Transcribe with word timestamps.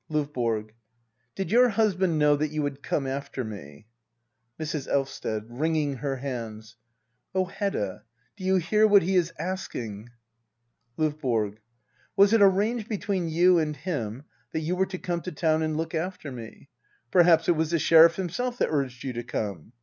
LdVBORO. 0.09 0.71
Did 1.35 1.51
your 1.51 1.69
husband 1.69 2.17
know 2.17 2.35
that 2.35 2.49
you 2.49 2.63
had 2.63 2.81
come 2.81 3.05
after 3.05 3.43
me? 3.43 3.85
Mrs. 4.59 4.87
Elvsted. 4.91 5.45
[Wringing 5.47 5.97
her 5.97 6.15
hands,] 6.15 6.75
Oh, 7.35 7.45
Hedda— 7.45 8.01
do 8.35 8.43
you 8.43 8.55
hear 8.55 8.87
what 8.87 9.03
he 9.03 9.15
is 9.15 9.31
asking? 9.37 10.09
L5VB0RG. 10.97 11.57
Was 12.15 12.33
it 12.33 12.41
arranged 12.41 12.89
between 12.89 13.29
you 13.29 13.59
and 13.59 13.75
him 13.75 14.23
that 14.53 14.61
you 14.61 14.75
were 14.75 14.87
to 14.87 14.97
come 14.97 15.21
to 15.21 15.31
town 15.31 15.61
and 15.61 15.77
look 15.77 15.93
after 15.93 16.31
me? 16.31 16.69
Perhaps 17.11 17.47
it 17.47 17.51
was 17.55 17.69
the 17.69 17.77
Sheriff 17.77 18.15
himself 18.15 18.57
that 18.57 18.71
urged 18.71 19.03
you 19.03 19.13
to 19.13 19.23
come 19.23 19.73